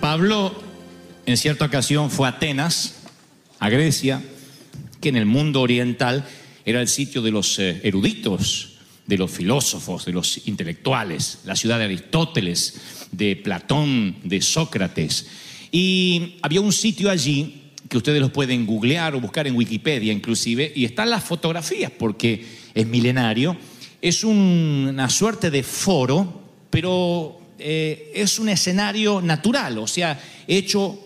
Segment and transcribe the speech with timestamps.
[0.00, 0.54] Pablo
[1.26, 3.02] en cierta ocasión fue a Atenas,
[3.58, 4.22] a Grecia,
[5.00, 6.24] que en el mundo oriental
[6.64, 8.74] era el sitio de los eh, eruditos,
[9.04, 15.26] de los filósofos, de los intelectuales, la ciudad de Aristóteles, de Platón, de Sócrates.
[15.72, 20.72] Y había un sitio allí que ustedes lo pueden googlear o buscar en Wikipedia inclusive,
[20.72, 23.56] y están las fotografías porque es milenario.
[24.00, 30.98] Es una suerte de foro, pero eh, es un escenario natural, o sea, hecho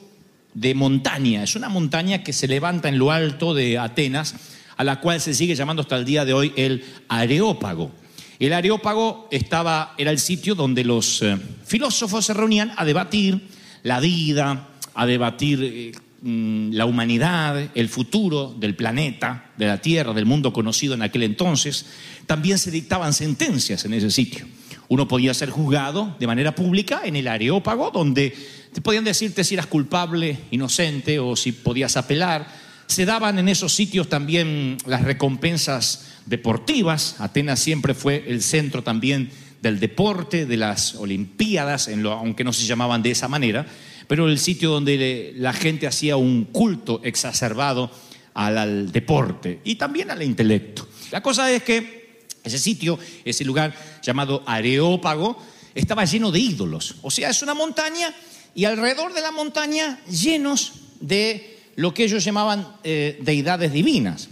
[0.55, 1.43] de montaña.
[1.43, 4.35] Es una montaña que se levanta en lo alto de Atenas,
[4.77, 7.93] a la cual se sigue llamando hasta el día de hoy el Areópago.
[8.39, 13.41] El Areópago estaba, era el sitio donde los eh, filósofos se reunían a debatir
[13.83, 20.13] la vida, a debatir eh, mm, la humanidad, el futuro del planeta, de la Tierra,
[20.13, 21.87] del mundo conocido en aquel entonces.
[22.27, 24.47] También se dictaban sentencias en ese sitio.
[24.89, 28.35] Uno podía ser juzgado de manera pública en el Areópago, donde
[28.73, 32.47] te podían decirte si eras culpable, inocente o si podías apelar.
[32.87, 37.17] Se daban en esos sitios también las recompensas deportivas.
[37.19, 43.03] Atenas siempre fue el centro también del deporte, de las Olimpiadas, aunque no se llamaban
[43.03, 43.67] de esa manera,
[44.07, 47.91] pero el sitio donde la gente hacía un culto exacerbado
[48.35, 50.87] al deporte y también al intelecto.
[51.11, 52.06] La cosa es que
[52.47, 55.37] ese sitio, ese lugar llamado Areópago,
[55.75, 56.97] estaba lleno de ídolos.
[57.03, 58.15] O sea, es una montaña
[58.55, 64.29] y alrededor de la montaña llenos de lo que ellos llamaban eh, deidades divinas.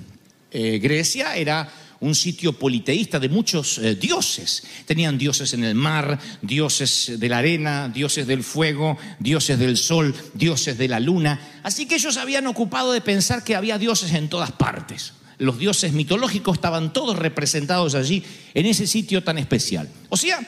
[0.50, 1.70] Eh, Grecia era
[2.00, 4.62] un sitio politeísta de muchos eh, dioses.
[4.86, 10.14] Tenían dioses en el mar, dioses de la arena, dioses del fuego, dioses del sol,
[10.34, 11.60] dioses de la luna.
[11.62, 15.92] Así que ellos habían ocupado de pensar que había dioses en todas partes los dioses
[15.92, 18.22] mitológicos estaban todos representados allí
[18.54, 19.88] en ese sitio tan especial.
[20.08, 20.40] O sea,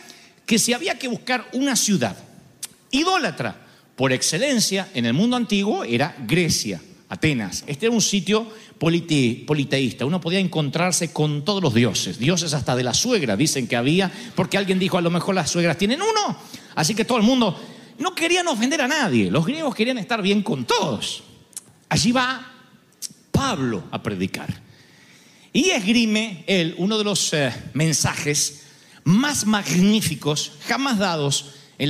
[0.44, 2.16] que si había que buscar una ciudad
[2.90, 3.66] idólatra
[3.96, 7.64] por excelencia en el mundo antiguo era Grecia, Atenas.
[7.66, 8.46] Este era un sitio
[8.78, 10.04] politeísta.
[10.04, 14.10] Uno podía encontrarse con todos los dioses, dioses hasta de la suegra, dicen que había,
[14.34, 16.36] porque alguien dijo a lo mejor las suegras tienen uno.
[16.74, 17.58] Así que todo el mundo
[17.98, 19.30] no querían ofender a nadie.
[19.30, 21.22] Los griegos querían estar bien con todos.
[21.88, 22.52] Allí va
[23.30, 24.65] Pablo a predicar.
[25.56, 28.64] Y esgrime él uno de los eh, mensajes
[29.04, 31.88] más magníficos jamás dados en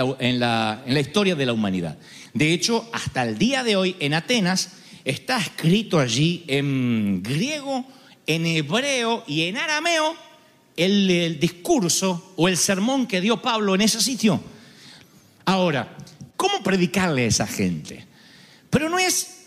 [0.00, 1.96] la, historia de la humanidad.
[2.34, 7.86] De hecho, hasta el día de hoy en Atenas está escrito allí en griego,
[8.26, 10.16] en hebreo y en arameo
[10.76, 14.42] el, el, discurso o el sermón que dio Pablo en ese sitio.
[15.44, 15.96] Ahora,
[16.36, 18.04] ¿cómo predicarle a esa gente?
[18.68, 19.44] Pero no es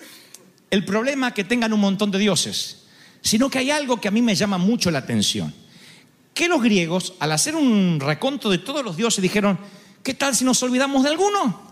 [0.71, 2.78] el problema que tengan un montón de dioses
[3.21, 5.53] sino que hay algo que a mí me llama mucho la atención.
[6.33, 9.59] Que los griegos, al hacer un reconto de todos los dioses, dijeron,
[10.03, 11.69] ¿qué tal si nos olvidamos de alguno?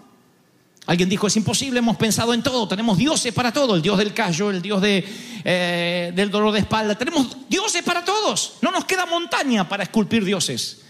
[0.88, 4.14] Alguien dijo, es imposible, hemos pensado en todo, tenemos dioses para todo, el dios del
[4.14, 9.06] callo, el dios eh, del dolor de espalda, tenemos dioses para todos, no nos queda
[9.06, 10.82] montaña para esculpir dioses.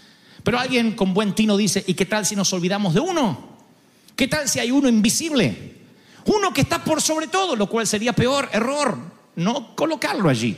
[0.44, 3.56] Pero alguien con buen tino dice, ¿y qué tal si nos olvidamos de uno?
[4.14, 5.76] ¿Qué tal si hay uno invisible?
[6.26, 10.56] Uno que está por sobre todo, lo cual sería peor, error no colocarlo allí.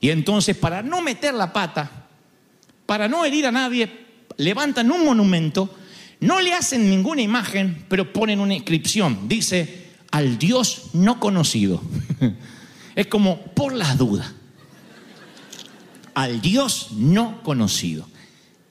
[0.00, 2.06] Y entonces, para no meter la pata,
[2.84, 3.90] para no herir a nadie,
[4.36, 5.74] levantan un monumento,
[6.20, 9.28] no le hacen ninguna imagen, pero ponen una inscripción.
[9.28, 11.80] Dice, al Dios no conocido.
[12.94, 14.32] es como por las dudas.
[16.14, 18.08] Al Dios no conocido.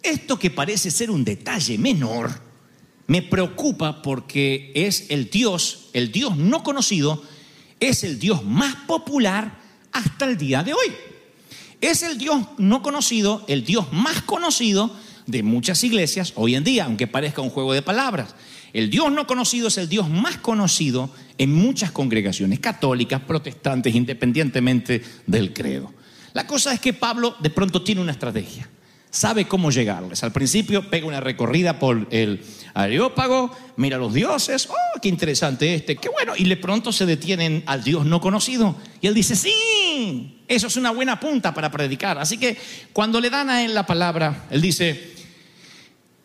[0.04, 2.42] Esto que parece ser un detalle menor,
[3.08, 7.24] me preocupa porque es el Dios, el Dios no conocido,
[7.80, 9.60] es el Dios más popular
[9.92, 10.94] hasta el día de hoy.
[11.80, 14.92] Es el Dios no conocido, el Dios más conocido
[15.26, 18.36] de muchas iglesias hoy en día, aunque parezca un juego de palabras.
[18.74, 25.04] El Dios no conocido es el Dios más conocido en muchas congregaciones católicas, protestantes, independientemente
[25.26, 25.94] del credo.
[26.34, 28.70] La cosa es que Pablo de pronto tiene una estrategia
[29.10, 30.24] sabe cómo llegarles.
[30.24, 32.44] Al principio pega una recorrida por el
[32.74, 37.06] Areópago, mira a los dioses, oh, qué interesante este, qué bueno, y de pronto se
[37.06, 38.76] detienen al Dios no conocido.
[39.02, 42.18] Y él dice, sí, eso es una buena punta para predicar.
[42.18, 42.58] Así que
[42.94, 45.16] cuando le dan a él la palabra, él dice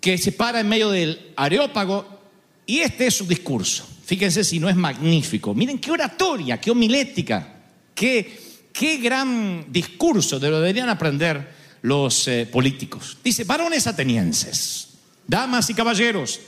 [0.01, 2.21] que se para en medio del Areópago
[2.67, 3.89] y este es su discurso.
[4.05, 5.55] Fíjense si no es magnífico.
[5.55, 7.55] Miren qué oratoria, qué homilética,
[7.95, 8.39] qué,
[8.73, 13.19] qué gran discurso, de lo deberían aprender los eh, políticos.
[13.23, 14.89] Dice, varones atenienses,
[15.27, 16.41] damas y caballeros,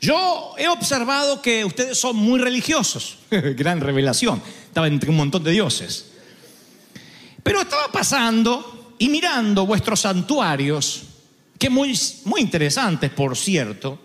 [0.00, 3.18] yo he observado que ustedes son muy religiosos.
[3.30, 4.42] Gran revelación.
[4.66, 6.06] Estaba entre un montón de dioses.
[7.42, 11.02] Pero estaba pasando y mirando vuestros santuarios,
[11.58, 14.00] que muy, muy interesantes, por cierto,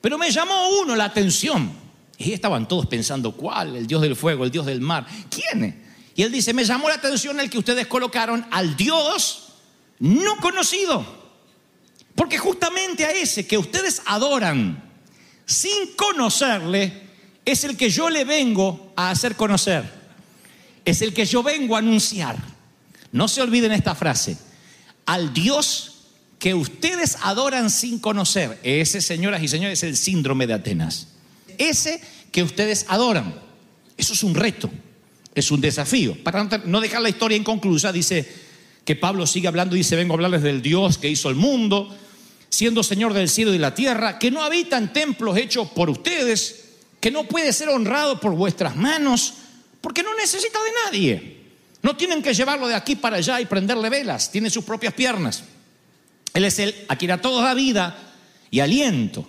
[0.00, 1.72] Pero me llamó uno la atención.
[2.18, 3.74] Y estaban todos pensando, ¿cuál?
[3.74, 5.06] El Dios del fuego, el Dios del mar.
[5.30, 5.82] ¿Quién?
[6.14, 9.43] Y él dice, me llamó la atención el que ustedes colocaron al Dios
[9.98, 11.24] no conocido.
[12.14, 14.82] Porque justamente a ese que ustedes adoran
[15.46, 17.04] sin conocerle,
[17.44, 19.84] es el que yo le vengo a hacer conocer.
[20.84, 22.36] Es el que yo vengo a anunciar.
[23.12, 24.36] No se olviden esta frase.
[25.06, 25.94] Al Dios
[26.38, 28.58] que ustedes adoran sin conocer.
[28.62, 31.08] Ese, señoras y señores, es el síndrome de Atenas.
[31.58, 32.00] Ese
[32.32, 33.34] que ustedes adoran.
[33.96, 34.70] Eso es un reto,
[35.34, 36.22] es un desafío.
[36.22, 38.43] Para no dejar la historia inconclusa, dice
[38.84, 41.94] que Pablo sigue hablando y dice, vengo a hablarles del Dios que hizo el mundo,
[42.48, 46.64] siendo Señor del cielo y la tierra, que no habita en templos hechos por ustedes,
[47.00, 49.34] que no puede ser honrado por vuestras manos,
[49.80, 51.34] porque no necesita de nadie.
[51.82, 55.44] No tienen que llevarlo de aquí para allá y prenderle velas, tiene sus propias piernas.
[56.32, 57.96] Él es el a quien a todos da vida
[58.50, 59.28] y aliento.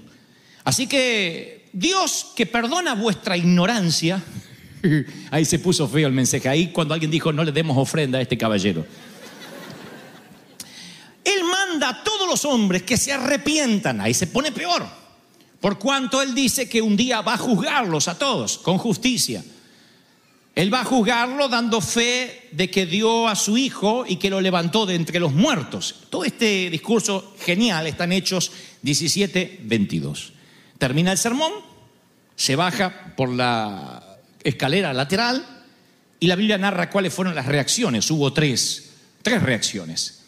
[0.63, 4.23] Así que Dios que perdona vuestra ignorancia,
[5.31, 8.21] ahí se puso feo el mensaje, ahí cuando alguien dijo no le demos ofrenda a
[8.21, 8.85] este caballero.
[11.25, 14.85] Él manda a todos los hombres que se arrepientan, ahí se pone peor,
[15.59, 19.43] por cuanto Él dice que un día va a juzgarlos a todos con justicia.
[20.53, 24.39] Él va a juzgarlo dando fe de que dio a su hijo y que lo
[24.39, 25.95] levantó de entre los muertos.
[26.09, 28.51] Todo este discurso genial está en Hechos
[28.81, 30.31] 17, 22.
[30.77, 31.51] Termina el sermón,
[32.37, 35.45] se baja por la escalera lateral
[36.21, 38.09] y la Biblia narra cuáles fueron las reacciones.
[38.09, 38.91] Hubo tres,
[39.23, 40.24] tres reacciones.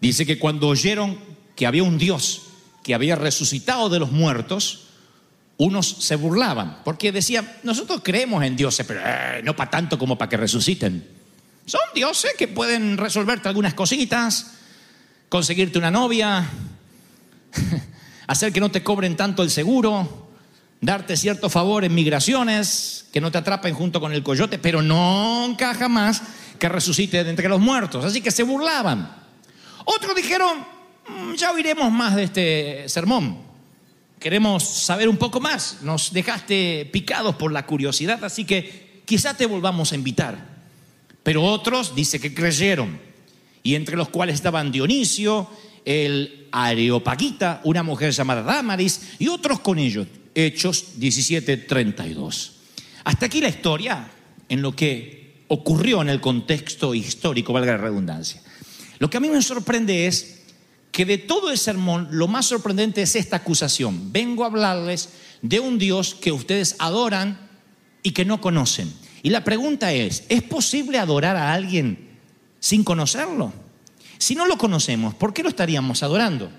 [0.00, 1.18] Dice que cuando oyeron
[1.54, 2.42] que había un Dios
[2.86, 4.84] que había resucitado de los muertos,
[5.56, 10.16] unos se burlaban, porque decían, nosotros creemos en dioses, pero eh, no para tanto como
[10.16, 11.04] para que resuciten.
[11.64, 14.52] Son dioses que pueden resolverte algunas cositas,
[15.28, 16.48] conseguirte una novia,
[18.28, 20.28] hacer que no te cobren tanto el seguro,
[20.80, 25.74] darte cierto favor en migraciones, que no te atrapen junto con el coyote, pero nunca
[25.74, 26.22] jamás
[26.60, 28.04] que resucite entre los muertos.
[28.04, 29.25] Así que se burlaban.
[29.86, 30.58] Otros dijeron,
[31.08, 33.46] mm, ya oiremos más de este sermón
[34.18, 35.78] queremos saber un poco más.
[35.82, 40.56] Nos dejaste picados por la curiosidad, así que quizá te volvamos a invitar.
[41.22, 42.98] Pero otros dice que creyeron,
[43.62, 45.48] y entre los cuales estaban Dionisio,
[45.84, 50.06] el Areopagita, una mujer llamada Damaris, y otros con ellos.
[50.34, 52.52] Hechos 17:32.
[53.04, 54.10] Hasta aquí la historia
[54.48, 58.42] en lo que ocurrió en el contexto histórico, valga la redundancia.
[58.98, 60.42] Lo que a mí me sorprende es
[60.92, 64.12] que de todo el sermón lo más sorprendente es esta acusación.
[64.12, 65.10] Vengo a hablarles
[65.42, 67.38] de un Dios que ustedes adoran
[68.02, 68.92] y que no conocen.
[69.22, 72.18] Y la pregunta es, ¿es posible adorar a alguien
[72.60, 73.52] sin conocerlo?
[74.18, 76.50] Si no lo conocemos, ¿por qué lo estaríamos adorando?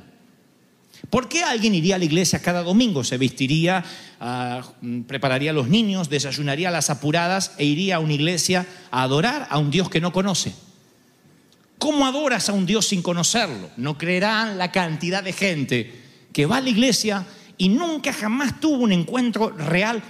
[1.09, 3.03] ¿Por qué alguien iría a la iglesia cada domingo?
[3.03, 3.83] Se vestiría,
[4.19, 4.61] ah,
[5.07, 9.47] prepararía a los niños, desayunaría a las apuradas e iría a una iglesia a adorar
[9.49, 10.53] a un Dios que no conoce.
[11.77, 13.69] ¿Cómo adoras a un Dios sin conocerlo?
[13.77, 16.01] No creerán la cantidad de gente
[16.33, 17.25] que va a la iglesia
[17.57, 20.01] y nunca jamás tuvo un encuentro real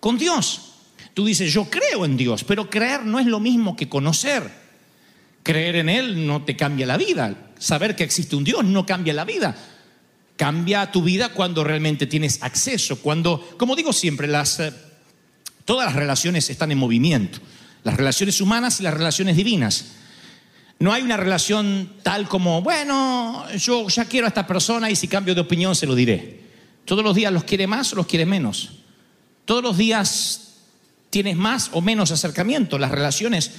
[0.00, 0.72] con Dios.
[1.14, 4.50] Tú dices, yo creo en Dios, pero creer no es lo mismo que conocer.
[5.42, 7.52] Creer en Él no te cambia la vida.
[7.58, 9.56] Saber que existe un Dios no cambia la vida.
[10.36, 14.72] Cambia tu vida cuando realmente tienes acceso, cuando, como digo siempre, las, eh,
[15.64, 17.38] todas las relaciones están en movimiento.
[17.84, 19.84] Las relaciones humanas y las relaciones divinas.
[20.84, 25.08] No hay una relación tal como, bueno, yo ya quiero a esta persona y si
[25.08, 26.42] cambio de opinión se lo diré.
[26.84, 28.68] Todos los días los quiere más o los quiere menos.
[29.46, 30.56] Todos los días
[31.08, 32.78] tienes más o menos acercamiento.
[32.78, 33.52] Las relaciones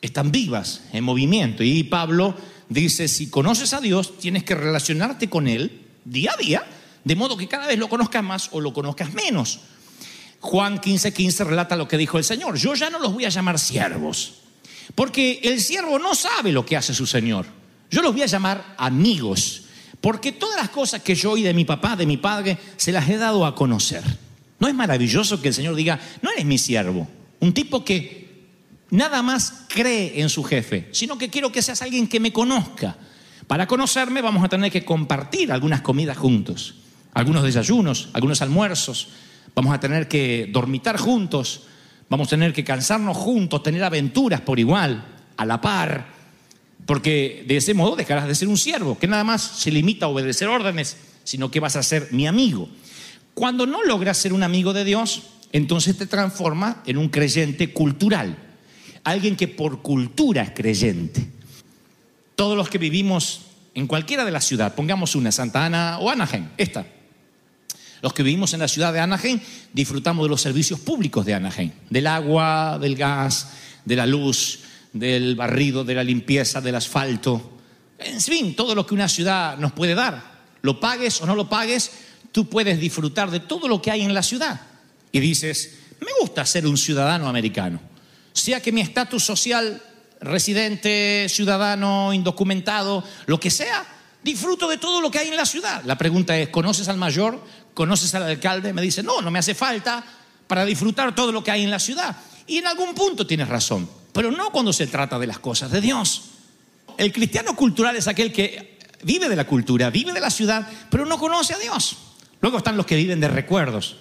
[0.00, 1.64] están vivas, en movimiento.
[1.64, 2.36] Y Pablo
[2.68, 6.64] dice, si conoces a Dios, tienes que relacionarte con Él día a día,
[7.02, 9.58] de modo que cada vez lo conozcas más o lo conozcas menos.
[10.38, 12.56] Juan 15:15 15 relata lo que dijo el Señor.
[12.56, 14.34] Yo ya no los voy a llamar siervos
[14.94, 17.46] porque el siervo no sabe lo que hace su Señor.
[17.90, 19.62] Yo los voy a llamar amigos,
[20.00, 23.08] porque todas las cosas que yo oí de mi papá, de mi padre, se las
[23.08, 24.02] he dado a conocer.
[24.58, 27.08] ¿No es maravilloso que el Señor diga, no eres mi siervo?
[27.40, 28.20] Un tipo que
[28.90, 32.96] nada más cree en su jefe, sino que quiero que seas alguien que me conozca.
[33.46, 36.76] Para conocerme vamos a tener que compartir algunas comidas juntos,
[37.12, 39.08] algunos desayunos, algunos almuerzos,
[39.54, 41.62] vamos a tener que dormitar juntos,
[42.10, 46.08] Vamos a tener que cansarnos juntos, tener aventuras por igual, a la par,
[46.84, 50.08] porque de ese modo dejarás de ser un siervo, que nada más se limita a
[50.08, 52.68] obedecer órdenes, sino que vas a ser mi amigo.
[53.32, 58.36] Cuando no logras ser un amigo de Dios, entonces te transforma en un creyente cultural,
[59.04, 61.28] alguien que por cultura es creyente.
[62.34, 63.42] Todos los que vivimos
[63.74, 66.84] en cualquiera de las ciudades, pongamos una, Santa Ana o Anaheim, esta,
[68.02, 69.40] Los que vivimos en la ciudad de Anaheim
[69.72, 73.48] disfrutamos de los servicios públicos de Anaheim, del agua, del gas,
[73.84, 74.60] de la luz,
[74.92, 77.58] del barrido, de la limpieza, del asfalto.
[77.98, 80.40] En fin, todo lo que una ciudad nos puede dar.
[80.62, 81.90] Lo pagues o no lo pagues,
[82.32, 84.60] tú puedes disfrutar de todo lo que hay en la ciudad.
[85.12, 87.80] Y dices, me gusta ser un ciudadano americano.
[88.32, 89.82] Sea que mi estatus social,
[90.20, 93.86] residente, ciudadano, indocumentado, lo que sea,
[94.22, 95.82] disfruto de todo lo que hay en la ciudad.
[95.84, 97.42] La pregunta es, ¿conoces al mayor?
[97.80, 98.74] ¿Conoces al alcalde?
[98.74, 100.04] Me dice, no, no me hace falta
[100.46, 102.14] para disfrutar todo lo que hay en la ciudad.
[102.46, 105.80] Y en algún punto tienes razón, pero no cuando se trata de las cosas de
[105.80, 106.24] Dios.
[106.98, 111.06] El cristiano cultural es aquel que vive de la cultura, vive de la ciudad, pero
[111.06, 111.96] no conoce a Dios.
[112.42, 113.96] Luego están los que viven de recuerdos.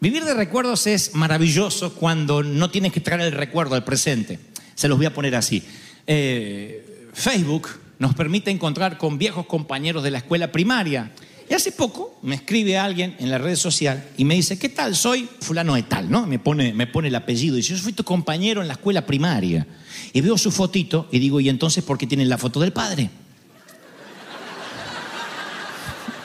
[0.00, 4.38] Vivir de recuerdos es maravilloso cuando no tienes que traer el recuerdo al presente.
[4.74, 5.66] Se los voy a poner así.
[6.06, 7.66] Eh, Facebook
[7.98, 11.12] nos permite encontrar con viejos compañeros de la escuela primaria.
[11.48, 14.96] Y hace poco me escribe alguien en la red social y me dice, ¿qué tal?
[14.96, 16.26] Soy fulano de tal, ¿no?
[16.26, 19.04] Me pone, me pone el apellido y dice, yo fui tu compañero en la escuela
[19.04, 19.66] primaria.
[20.12, 23.10] Y veo su fotito y digo, ¿y entonces por qué tienen la foto del padre?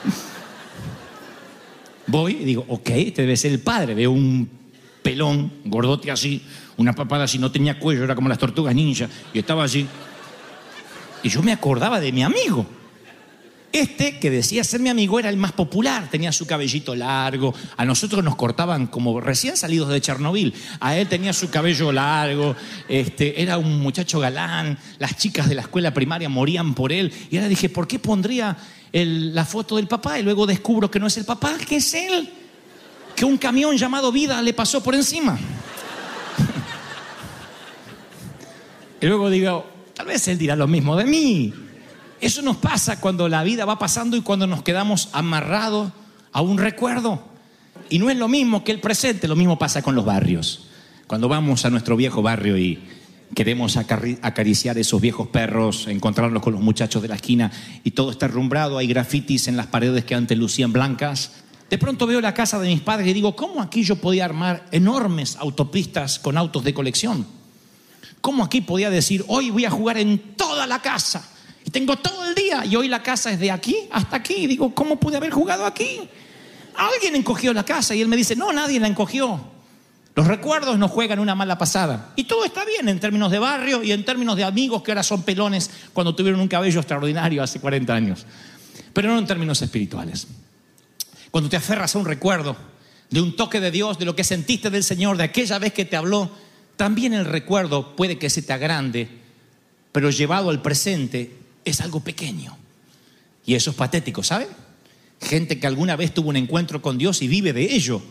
[2.08, 3.96] Voy y digo, ok, este debe ser el padre.
[3.96, 4.50] Veo un
[5.02, 6.42] pelón, gordote así,
[6.78, 9.86] una papada así, no tenía cuello, era como las tortugas ninja, y estaba así.
[11.24, 12.79] Y yo me acordaba de mi amigo.
[13.72, 17.86] Este que decía ser mi amigo era el más popular, tenía su cabellito largo, a
[17.86, 22.56] nosotros nos cortaban como recién salidos de Chernobyl, a él tenía su cabello largo,
[22.88, 27.38] este, era un muchacho galán, las chicas de la escuela primaria morían por él, y
[27.38, 28.58] ahora dije, ¿por qué pondría
[28.92, 30.18] la foto del papá?
[30.18, 32.28] Y luego descubro que no es el papá, que es él,
[33.16, 35.38] que un camión llamado vida le pasó por encima.
[39.00, 41.69] y luego digo, tal vez él dirá lo mismo de mí.
[42.22, 45.92] Eso nos pasa cuando la vida va pasando y cuando nos quedamos amarrados
[46.32, 47.24] a un recuerdo.
[47.90, 50.68] Y no es lo mismo que el presente, lo mismo pasa con los barrios.
[51.08, 52.80] Cuando vamos a nuestro viejo barrio y
[53.34, 57.52] queremos acariciar esos viejos perros, encontrarlos con los muchachos de la esquina
[57.84, 61.32] y todo está rumbrado, hay grafitis en las paredes que antes lucían blancas.
[61.70, 64.66] De pronto veo la casa de mis padres y digo, ¿cómo aquí yo podía armar
[64.72, 67.26] enormes autopistas con autos de colección?
[68.22, 71.28] ¿Cómo aquí podía decir, hoy voy a jugar en toda la casa?
[71.72, 74.36] Tengo todo el día y hoy la casa es de aquí hasta aquí.
[74.36, 76.02] Y digo, ¿cómo pude haber jugado aquí?
[76.76, 79.40] Alguien encogió la casa y él me dice, no, nadie la encogió.
[80.16, 82.12] Los recuerdos nos juegan una mala pasada.
[82.16, 85.04] Y todo está bien en términos de barrio y en términos de amigos que ahora
[85.04, 88.26] son pelones cuando tuvieron un cabello extraordinario hace 40 años.
[88.94, 90.28] Pero no en términos espirituales.
[91.32, 92.58] Cuando te aferras a un recuerdo
[93.10, 95.86] de un toque de Dios, de lo que sentiste del Señor, de aquella vez que
[95.86, 96.30] te habló,
[96.76, 99.10] también el recuerdo puede que se te agrande,
[99.92, 102.58] pero llevado al presente es algo pequeño.
[103.46, 104.48] Y eso es patético, ¿saben?
[105.22, 108.02] Gente que alguna vez tuvo un encuentro con Dios y vive de ello.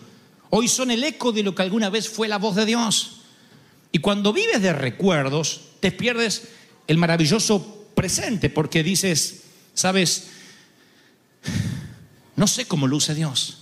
[0.50, 3.20] Hoy son el eco de lo que alguna vez fue la voz de Dios.
[3.92, 6.48] Y cuando vives de recuerdos, te pierdes
[6.86, 9.42] el maravilloso presente porque dices,
[9.74, 10.28] sabes,
[12.36, 13.58] no sé cómo luce Dios.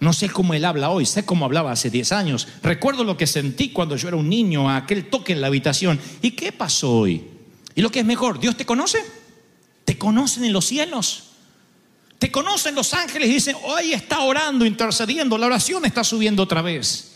[0.00, 2.46] No sé cómo Él habla hoy, sé cómo hablaba hace 10 años.
[2.62, 5.98] Recuerdo lo que sentí cuando yo era un niño, aquel toque en la habitación.
[6.22, 7.24] ¿Y qué pasó hoy?
[7.78, 8.98] Y lo que es mejor, Dios te conoce.
[9.84, 11.28] Te conocen en los cielos.
[12.18, 16.60] Te conocen los ángeles y dicen, hoy está orando, intercediendo, la oración está subiendo otra
[16.60, 17.12] vez.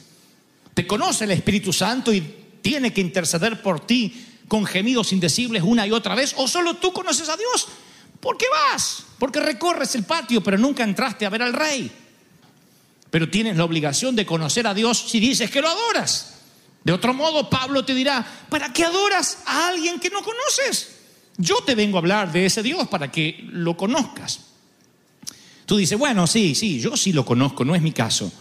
[0.73, 2.21] Te conoce el Espíritu Santo y
[2.62, 6.33] tiene que interceder por ti con gemidos indecibles una y otra vez.
[6.37, 7.66] O solo tú conoces a Dios.
[8.21, 9.02] ¿Por qué vas?
[9.19, 11.90] Porque recorres el patio, pero nunca entraste a ver al rey.
[13.11, 16.31] Pero tienes la obligación de conocer a Dios si dices que lo adoras.
[16.84, 20.96] De otro modo, Pablo te dirá, ¿para qué adoras a alguien que no conoces?
[21.36, 24.40] Yo te vengo a hablar de ese Dios para que lo conozcas.
[25.66, 28.32] Tú dices, bueno, sí, sí, yo sí lo conozco, no es mi caso.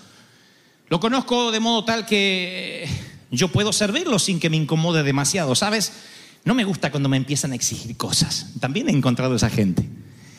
[0.89, 2.87] Lo conozco de modo tal que
[3.29, 5.93] yo puedo servirlo sin que me incomode demasiado, ¿sabes?
[6.43, 8.47] No me gusta cuando me empiezan a exigir cosas.
[8.59, 9.87] También he encontrado a esa gente.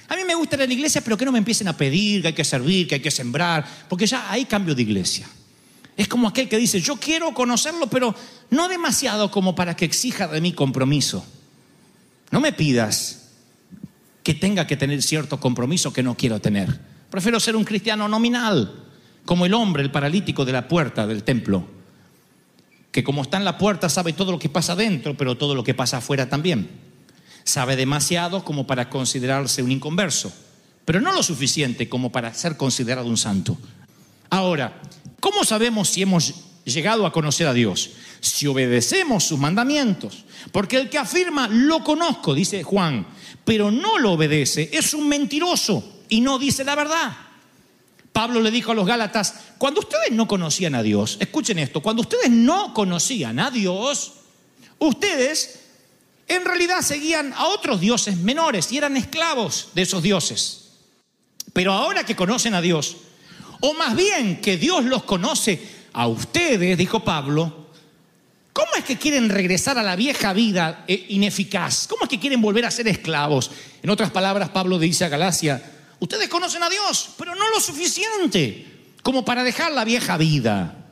[0.08, 2.20] A mí me gusta ir a la iglesia, pero que no me empiecen a pedir
[2.20, 5.26] que hay que servir, que hay que sembrar, porque ya hay cambio de iglesia.
[6.02, 8.12] Es como aquel que dice, yo quiero conocerlo, pero
[8.50, 11.24] no demasiado como para que exija de mí compromiso.
[12.32, 13.28] No me pidas
[14.24, 16.76] que tenga que tener cierto compromiso que no quiero tener.
[17.08, 18.82] Prefiero ser un cristiano nominal,
[19.24, 21.68] como el hombre, el paralítico de la puerta del templo,
[22.90, 25.62] que como está en la puerta sabe todo lo que pasa dentro, pero todo lo
[25.62, 26.68] que pasa afuera también.
[27.44, 30.32] Sabe demasiado como para considerarse un inconverso,
[30.84, 33.56] pero no lo suficiente como para ser considerado un santo.
[34.30, 34.80] Ahora,
[35.22, 37.90] ¿Cómo sabemos si hemos llegado a conocer a Dios?
[38.18, 40.24] Si obedecemos sus mandamientos.
[40.50, 43.06] Porque el que afirma, lo conozco, dice Juan,
[43.44, 47.16] pero no lo obedece, es un mentiroso y no dice la verdad.
[48.12, 52.02] Pablo le dijo a los Gálatas, cuando ustedes no conocían a Dios, escuchen esto, cuando
[52.02, 54.14] ustedes no conocían a Dios,
[54.80, 55.60] ustedes
[56.26, 60.70] en realidad seguían a otros dioses menores y eran esclavos de esos dioses.
[61.52, 62.96] Pero ahora que conocen a Dios,
[63.64, 65.60] o más bien que Dios los conoce
[65.92, 67.68] a ustedes, dijo Pablo,
[68.52, 71.86] ¿cómo es que quieren regresar a la vieja vida eh, ineficaz?
[71.86, 73.52] ¿Cómo es que quieren volver a ser esclavos?
[73.80, 75.62] En otras palabras, Pablo dice a Galacia,
[76.00, 78.66] ustedes conocen a Dios, pero no lo suficiente
[79.04, 80.84] como para dejar la vieja vida.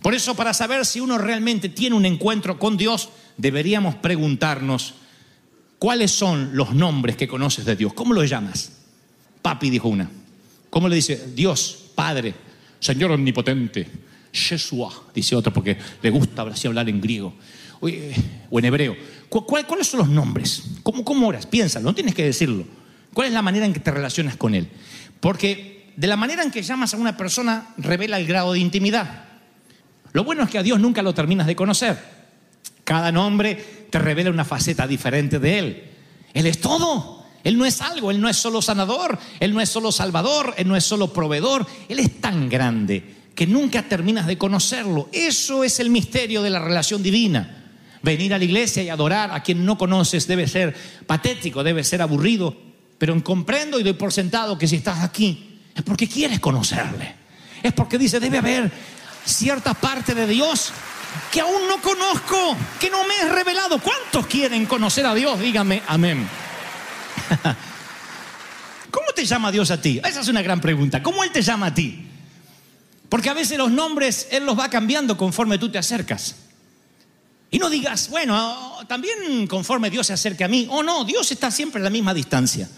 [0.00, 4.94] Por eso, para saber si uno realmente tiene un encuentro con Dios, deberíamos preguntarnos
[5.80, 7.94] cuáles son los nombres que conoces de Dios.
[7.94, 8.70] ¿Cómo lo llamas?
[9.42, 10.08] Papi dijo una.
[10.70, 11.32] ¿Cómo le dice?
[11.34, 12.34] Dios, Padre,
[12.78, 13.86] Señor omnipotente,
[14.32, 17.34] Yeshua, dice otro porque le gusta hablar en griego
[17.80, 18.96] o en hebreo.
[19.28, 20.62] ¿Cuáles son los nombres?
[20.82, 21.46] ¿Cómo, cómo oras?
[21.46, 22.64] Piénsalo, no tienes que decirlo.
[23.12, 24.68] ¿Cuál es la manera en que te relacionas con Él?
[25.20, 29.24] Porque de la manera en que llamas a una persona revela el grado de intimidad.
[30.12, 31.98] Lo bueno es que a Dios nunca lo terminas de conocer.
[32.84, 35.84] Cada nombre te revela una faceta diferente de Él.
[36.34, 37.19] Él es todo.
[37.42, 40.68] Él no es algo, Él no es solo sanador, Él no es solo salvador, Él
[40.68, 41.66] no es solo proveedor.
[41.88, 45.08] Él es tan grande que nunca terminas de conocerlo.
[45.12, 47.56] Eso es el misterio de la relación divina.
[48.02, 50.74] Venir a la iglesia y adorar a quien no conoces debe ser
[51.06, 52.56] patético, debe ser aburrido,
[52.98, 57.14] pero comprendo y doy por sentado que si estás aquí es porque quieres conocerle.
[57.62, 58.70] Es porque dice, debe haber
[59.24, 60.72] cierta parte de Dios
[61.30, 63.80] que aún no conozco, que no me es revelado.
[63.80, 65.38] ¿Cuántos quieren conocer a Dios?
[65.38, 66.26] Dígame amén.
[68.90, 70.00] ¿Cómo te llama Dios a ti?
[70.04, 71.02] Esa es una gran pregunta.
[71.02, 72.06] ¿Cómo Él te llama a ti?
[73.08, 76.36] Porque a veces los nombres Él los va cambiando conforme tú te acercas.
[77.50, 80.68] Y no digas, bueno, también conforme Dios se acerca a mí.
[80.70, 82.68] Oh, no, Dios está siempre a la misma distancia.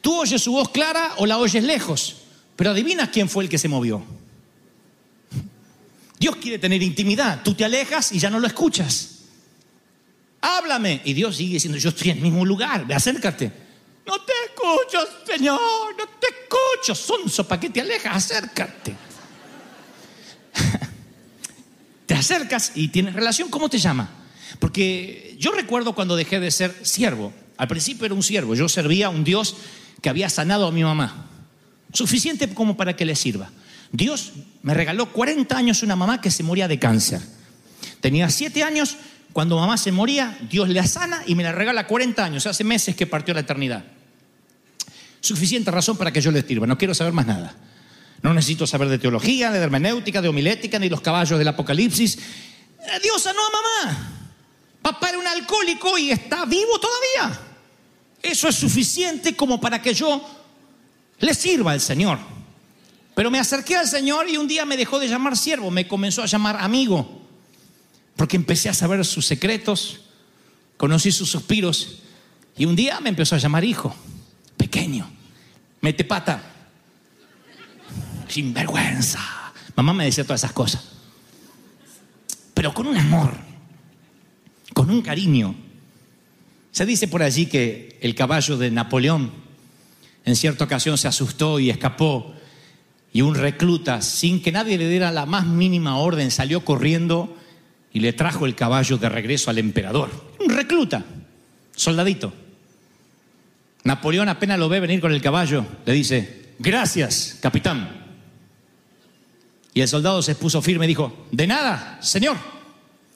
[0.00, 2.16] Tú oyes su voz clara o la oyes lejos,
[2.54, 4.04] pero adivinas quién fue el que se movió.
[6.18, 7.42] Dios quiere tener intimidad.
[7.42, 9.15] Tú te alejas y ya no lo escuchas.
[10.66, 11.00] Háblame.
[11.04, 13.52] Y Dios sigue diciendo, yo estoy en el mismo lugar, acércate.
[14.04, 15.60] No te escucho, Señor,
[15.96, 16.92] no te escucho.
[16.92, 18.16] Sonso, ¿para qué te alejas?
[18.16, 18.96] Acércate.
[22.06, 24.10] te acercas y tienes relación, ¿cómo te llama?
[24.58, 27.32] Porque yo recuerdo cuando dejé de ser siervo.
[27.56, 29.56] Al principio era un siervo, yo servía a un Dios
[30.02, 31.30] que había sanado a mi mamá.
[31.92, 33.50] Suficiente como para que le sirva.
[33.92, 37.20] Dios me regaló 40 años una mamá que se moría de cáncer.
[38.00, 38.96] Tenía 7 años,
[39.32, 42.96] cuando mamá se moría, Dios la sana y me la regala 40 años, hace meses
[42.96, 43.84] que partió la eternidad.
[45.20, 47.54] Suficiente razón para que yo le sirva, no quiero saber más nada.
[48.22, 52.18] No necesito saber de teología, de hermenéutica, de homilética, ni los caballos del Apocalipsis.
[53.02, 54.12] Dios sanó a mamá.
[54.82, 57.40] Papá era un alcohólico y está vivo todavía.
[58.22, 60.24] Eso es suficiente como para que yo
[61.18, 62.18] le sirva al Señor.
[63.14, 66.22] Pero me acerqué al Señor y un día me dejó de llamar siervo, me comenzó
[66.22, 67.25] a llamar amigo,
[68.16, 70.00] porque empecé a saber sus secretos,
[70.76, 71.98] conocí sus suspiros
[72.56, 73.94] y un día me empezó a llamar hijo,
[74.56, 75.08] pequeño,
[75.82, 76.42] mete pata,
[78.28, 79.20] sin vergüenza.
[79.76, 80.82] Mamá me decía todas esas cosas,
[82.54, 83.34] pero con un amor,
[84.72, 85.54] con un cariño.
[86.72, 89.30] Se dice por allí que el caballo de Napoleón
[90.24, 92.34] en cierta ocasión se asustó y escapó
[93.12, 97.34] y un recluta, sin que nadie le diera la más mínima orden, salió corriendo
[97.96, 100.10] y le trajo el caballo de regreso al emperador.
[100.38, 101.02] Un recluta,
[101.74, 102.30] soldadito.
[103.84, 108.04] Napoleón apenas lo ve venir con el caballo, le dice, gracias, capitán.
[109.72, 112.36] Y el soldado se puso firme y dijo, de nada, señor.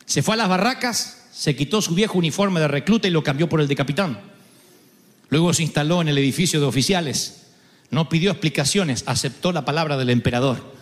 [0.06, 3.50] Se fue a las barracas, se quitó su viejo uniforme de recluta y lo cambió
[3.50, 4.18] por el de capitán.
[5.28, 7.48] Luego se instaló en el edificio de oficiales
[7.90, 10.72] no pidió explicaciones, aceptó la palabra del emperador.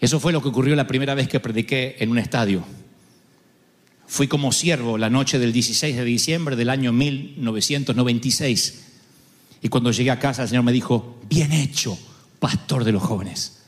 [0.00, 2.64] Eso fue lo que ocurrió la primera vez que prediqué en un estadio.
[4.08, 8.84] Fui como siervo la noche del 16 de diciembre del año 1996.
[9.60, 11.98] Y cuando llegué a casa el Señor me dijo, bien hecho,
[12.40, 13.58] pastor de los jóvenes.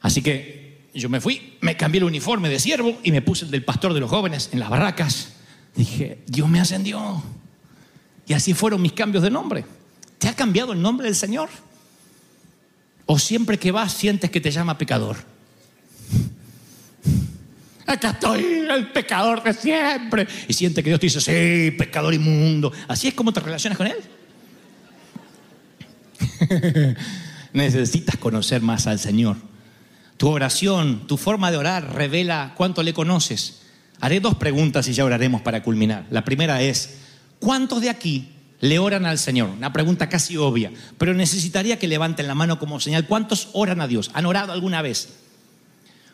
[0.00, 3.50] Así que yo me fui, me cambié el uniforme de siervo y me puse el
[3.50, 5.32] del pastor de los jóvenes en las barracas.
[5.74, 7.20] Dije, Dios me ascendió.
[8.28, 9.64] Y así fueron mis cambios de nombre.
[10.18, 11.48] ¿Te ha cambiado el nombre del Señor?
[13.06, 15.16] ¿O siempre que vas sientes que te llama pecador?
[17.86, 20.26] Acá estoy, el pecador de siempre.
[20.48, 22.72] Y siente que Dios te dice, sí, pecador inmundo.
[22.88, 23.96] ¿Así es como te relacionas con Él?
[27.52, 29.36] Necesitas conocer más al Señor.
[30.16, 33.62] Tu oración, tu forma de orar revela cuánto le conoces.
[34.00, 36.06] Haré dos preguntas y ya oraremos para culminar.
[36.10, 36.98] La primera es,
[37.40, 39.50] ¿cuántos de aquí le oran al Señor?
[39.50, 43.06] Una pregunta casi obvia, pero necesitaría que levanten la mano como señal.
[43.06, 44.10] ¿Cuántos oran a Dios?
[44.14, 45.21] ¿Han orado alguna vez?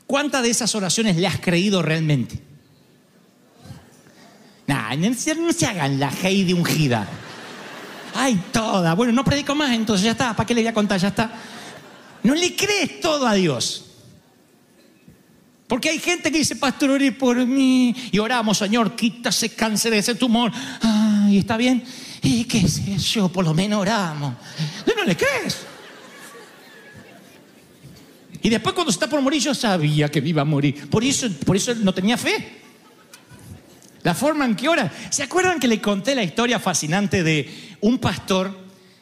[0.08, 2.40] ¿Cuántas de esas oraciones le has creído realmente?
[4.66, 7.06] Nah, no se hagan la de ungida.
[8.14, 8.94] Ay, toda.
[8.94, 10.34] Bueno, no predico más, entonces ya está.
[10.34, 10.98] ¿Para qué le voy a contar?
[10.98, 11.30] Ya está.
[12.22, 13.84] No le crees todo a Dios.
[15.66, 17.94] Porque hay gente que dice, pastor, oré por mí.
[18.10, 20.50] Y oramos, Señor, quita ese cáncer, ese tumor.
[20.80, 21.84] Ay, ¿está bien?
[22.22, 23.28] ¿Y qué sé yo?
[23.28, 24.32] Por lo menos oramos.
[24.86, 25.67] ¿No, no le crees?
[28.42, 30.88] Y después cuando está por morir, yo sabía que iba a morir.
[30.88, 32.58] Por eso, por eso no tenía fe.
[34.02, 34.92] La forma en que ora.
[35.10, 38.56] ¿Se acuerdan que le conté la historia fascinante de un pastor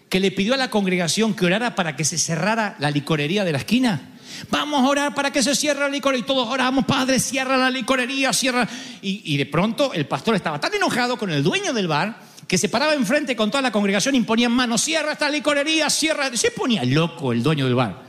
[0.09, 3.53] que le pidió a la congregación que orara para que se cerrara la licorería de
[3.53, 4.13] la esquina?
[4.51, 6.25] Vamos a orar para que se cierre la licorería.
[6.25, 8.67] Y todos oramos, Padre, cierra la licorería, cierra.
[9.03, 12.19] Y, y de pronto el pastor estaba tan enojado con el dueño del bar
[12.49, 16.35] que se paraba enfrente con toda la congregación y ponía manos, cierra esta licorería, cierra.
[16.35, 18.06] Se ponía loco el dueño del bar.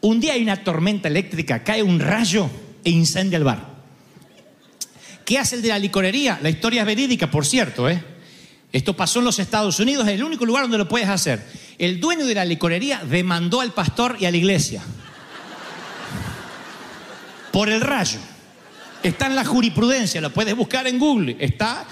[0.00, 2.50] Un día hay una tormenta eléctrica, cae un rayo
[2.84, 3.76] e incendia el bar.
[5.24, 6.38] ¿Qué hace el de la licorería?
[6.40, 8.02] La historia es verídica, por cierto, ¿eh?
[8.72, 11.44] Esto pasó en los Estados Unidos, es el único lugar donde lo puedes hacer.
[11.78, 14.82] El dueño de la licorería demandó al pastor y a la iglesia.
[17.52, 18.18] Por el rayo.
[19.02, 21.36] Está en la jurisprudencia, lo puedes buscar en Google.
[21.40, 21.86] Está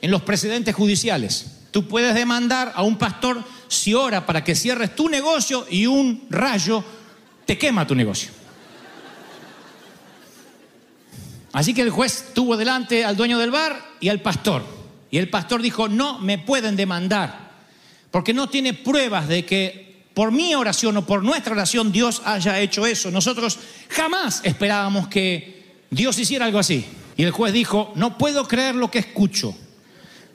[0.00, 1.46] en los precedentes judiciales.
[1.70, 6.26] Tú puedes demandar a un pastor si ora para que cierres tu negocio y un
[6.30, 6.84] rayo
[7.48, 8.30] te quema tu negocio.
[11.54, 14.62] Así que el juez tuvo delante al dueño del bar y al pastor.
[15.10, 17.52] Y el pastor dijo, no me pueden demandar,
[18.10, 22.60] porque no tiene pruebas de que por mi oración o por nuestra oración Dios haya
[22.60, 23.10] hecho eso.
[23.10, 23.58] Nosotros
[23.88, 26.84] jamás esperábamos que Dios hiciera algo así.
[27.16, 29.56] Y el juez dijo, no puedo creer lo que escucho.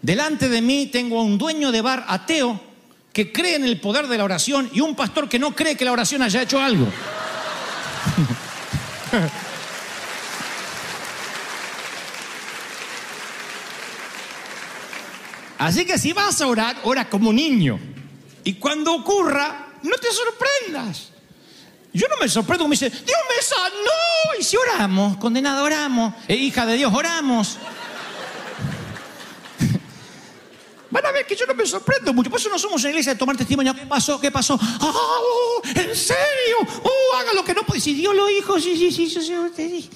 [0.01, 2.72] Delante de mí tengo a un dueño de bar ateo
[3.13, 5.85] que cree en el poder de la oración y un pastor que no cree que
[5.85, 6.87] la oración haya hecho algo.
[15.59, 17.79] Así que si vas a orar, ora como niño.
[18.43, 21.11] Y cuando ocurra, no te sorprendas.
[21.93, 24.39] Yo no me sorprendo, me dice, Dios me sanó.
[24.39, 26.15] Y si oramos, condenado, oramos.
[26.27, 27.57] Eh, hija de Dios, oramos.
[30.93, 32.29] Van a ver que yo no me sorprendo mucho.
[32.29, 33.73] Por eso no somos una iglesia de tomar testimonio.
[33.73, 34.21] ¿Qué pasó?
[34.21, 34.59] ¿Qué pasó?
[34.79, 35.59] ¡Oh!
[35.65, 36.57] ¿En serio?
[36.83, 37.17] ¡Oh!
[37.17, 37.81] Haga lo que no puede.
[37.81, 39.89] Si Dios lo dijo, sí, sí, sí, sí, sí.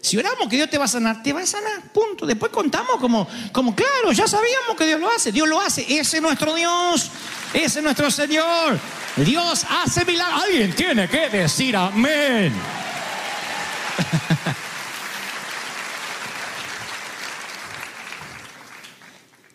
[0.00, 2.26] Si oramos que Dios te va a sanar, te va a sanar, punto.
[2.26, 5.32] Después contamos como, como claro, ya sabíamos que Dios lo hace.
[5.32, 5.82] Dios lo hace.
[5.82, 7.10] Ese es nuestro Dios.
[7.52, 8.78] Ese es nuestro Señor.
[9.16, 10.44] Dios hace milagros.
[10.44, 12.54] Alguien tiene que decir amén.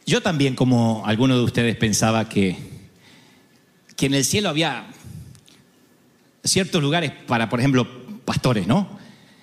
[0.10, 2.58] Yo también, como alguno de ustedes, pensaba que,
[3.96, 4.88] que en el cielo había
[6.44, 7.88] ciertos lugares para, por ejemplo,
[8.26, 8.90] pastores, ¿no?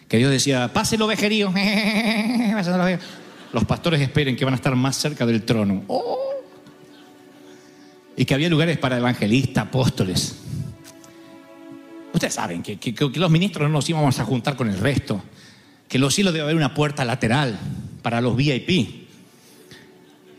[0.08, 1.54] Que Dios decía, pase el ovejerío.
[3.52, 5.84] Los pastores esperen que van a estar más cerca del trono.
[5.86, 6.34] Oh.
[8.16, 10.34] Y que había lugares para evangelistas, apóstoles.
[12.12, 12.76] Ustedes saben que,
[13.14, 15.22] los ministros no nos íbamos a juntar con el resto.
[15.86, 17.56] Que en los cielos debe haber una puerta lateral
[18.02, 19.05] para los VIP.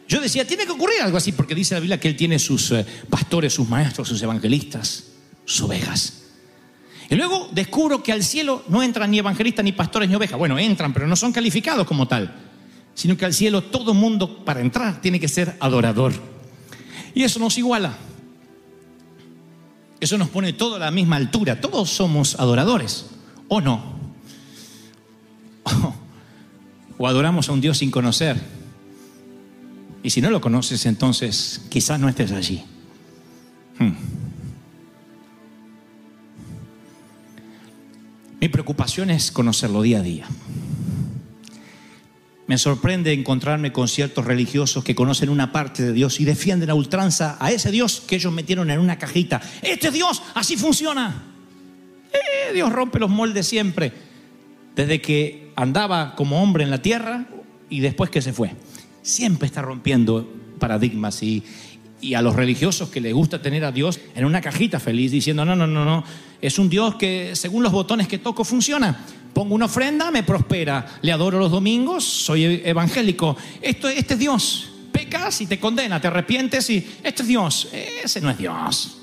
[0.07, 2.71] Yo decía, tiene que ocurrir algo así, porque dice la Biblia que Él tiene sus
[2.71, 5.03] eh, pastores, sus maestros, sus evangelistas,
[5.43, 6.23] sus ovejas.
[7.09, 10.37] Y luego descubro que al cielo no entran ni evangelistas, ni pastores, ni ovejas.
[10.37, 12.35] Bueno, entran, pero no son calificados como tal.
[12.93, 16.13] Sino que al cielo todo mundo para entrar tiene que ser adorador.
[17.13, 17.97] Y eso nos iguala.
[19.99, 21.59] Eso nos pone todo a la misma altura.
[21.59, 23.07] Todos somos adoradores.
[23.47, 23.97] ¿O no?
[26.99, 28.41] O adoramos a un Dios sin conocer.
[30.07, 32.63] Y si no lo conoces, entonces quizás no estés allí.
[33.77, 33.91] Hmm.
[38.39, 40.25] Mi preocupación es conocerlo día a día.
[42.47, 46.73] Me sorprende encontrarme con ciertos religiosos que conocen una parte de Dios y defienden a
[46.73, 49.41] ultranza a ese Dios que ellos metieron en una cajita.
[49.61, 51.21] Este Dios así funciona.
[52.13, 53.91] Eh, Dios rompe los moldes siempre,
[54.73, 57.25] desde que andaba como hombre en la tierra
[57.69, 58.55] y después que se fue.
[59.07, 60.27] Siempre está rompiendo
[60.59, 61.41] paradigmas y,
[62.01, 65.45] y a los religiosos que les gusta tener a Dios en una cajita feliz diciendo,
[65.45, 66.03] no, no, no, no,
[66.41, 69.05] es un Dios que según los botones que toco funciona.
[69.33, 70.99] Pongo una ofrenda, me prospera.
[71.01, 73.37] Le adoro los domingos, soy evangélico.
[73.61, 74.71] Esto, este es Dios.
[74.91, 77.69] Pecas y te condena, te arrepientes y este es Dios.
[78.03, 78.97] Ese no es Dios.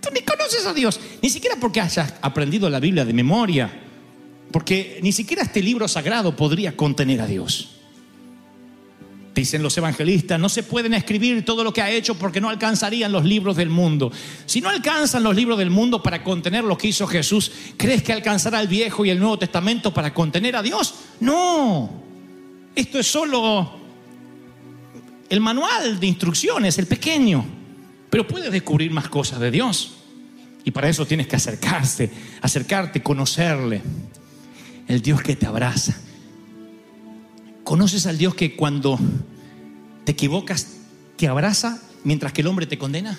[0.00, 3.70] Tú ni conoces a Dios, ni siquiera porque hayas aprendido la Biblia de memoria,
[4.50, 7.81] porque ni siquiera este libro sagrado podría contener a Dios.
[9.34, 13.10] Dicen los evangelistas, no se pueden escribir todo lo que ha hecho porque no alcanzarían
[13.12, 14.12] los libros del mundo.
[14.44, 18.12] Si no alcanzan los libros del mundo para contener lo que hizo Jesús, ¿crees que
[18.12, 20.94] alcanzará el Viejo y el Nuevo Testamento para contener a Dios?
[21.20, 22.02] No.
[22.74, 23.70] Esto es solo
[25.30, 27.42] el manual de instrucciones, el pequeño.
[28.10, 29.94] Pero puedes descubrir más cosas de Dios.
[30.62, 32.10] Y para eso tienes que acercarse,
[32.42, 33.80] acercarte, conocerle.
[34.86, 36.01] El Dios que te abraza
[37.72, 38.98] ¿Conoces al Dios que cuando
[40.04, 40.76] te equivocas
[41.16, 43.18] te abraza mientras que el hombre te condena?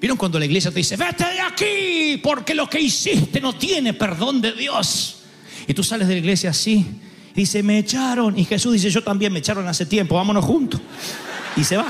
[0.00, 3.92] ¿Vieron cuando la iglesia te dice, vete de aquí porque lo que hiciste no tiene
[3.92, 5.22] perdón de Dios?
[5.66, 6.86] Y tú sales de la iglesia así,
[7.34, 8.38] y dice, me echaron.
[8.38, 10.80] Y Jesús dice, yo también me echaron hace tiempo, vámonos juntos.
[11.56, 11.88] Y se va.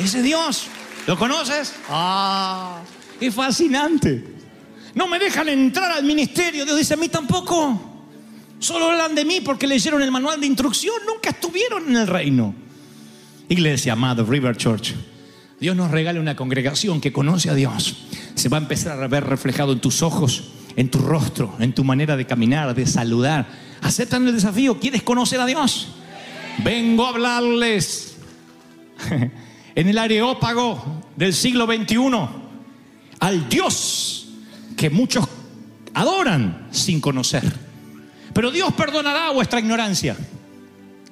[0.00, 0.64] Ese Dios,
[1.06, 1.74] ¿lo conoces?
[1.88, 2.80] Ah,
[3.20, 4.37] es fascinante.
[4.98, 6.64] No me dejan entrar al ministerio.
[6.64, 7.80] Dios dice, a mí tampoco.
[8.58, 10.96] Solo hablan de mí porque leyeron el manual de instrucción.
[11.06, 12.52] Nunca estuvieron en el reino.
[13.48, 14.96] Iglesia amada, River Church.
[15.60, 18.08] Dios nos regala una congregación que conoce a Dios.
[18.34, 21.84] Se va a empezar a ver reflejado en tus ojos, en tu rostro, en tu
[21.84, 23.46] manera de caminar, de saludar.
[23.80, 24.80] ¿Aceptan el desafío?
[24.80, 25.94] ¿Quieres conocer a Dios?
[26.64, 28.16] Vengo a hablarles
[29.76, 31.98] en el areópago del siglo XXI
[33.20, 34.27] al Dios
[34.78, 35.26] que muchos
[35.92, 37.42] adoran sin conocer.
[38.32, 40.16] Pero Dios perdonará vuestra ignorancia.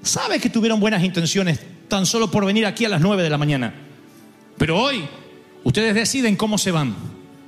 [0.01, 3.37] Sabe que tuvieron buenas intenciones tan solo por venir aquí a las 9 de la
[3.37, 3.75] mañana.
[4.57, 5.05] Pero hoy
[5.65, 6.95] ustedes deciden cómo se van.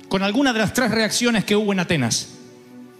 [0.09, 2.33] Con alguna de las tres reacciones que hubo en Atenas.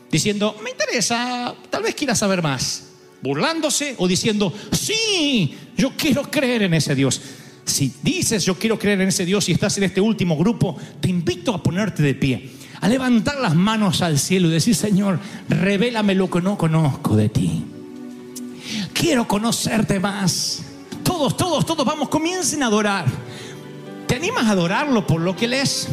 [0.10, 2.92] Diciendo, me interesa, tal vez quiera saber más.
[3.22, 7.22] Burlándose o diciendo, sí, yo quiero creer en ese Dios.
[7.66, 11.10] Si dices yo quiero creer en ese Dios y estás en este último grupo, te
[11.10, 16.16] invito a ponerte de pie a levantar las manos al cielo y decir, Señor, revélame
[16.16, 17.66] lo que no conozco de ti.
[18.94, 20.64] Quiero conocerte más.
[21.04, 23.06] Todos, todos, todos, vamos, comiencen a adorar.
[24.08, 25.88] ¿Te animas a adorarlo por lo que Él es?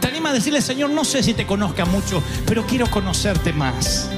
[0.00, 4.08] ¿Te animas a decirle, Señor, no sé si te conozca mucho, pero quiero conocerte más?